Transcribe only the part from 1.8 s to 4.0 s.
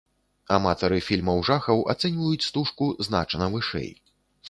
ацэньваюць стужку значна вышэй.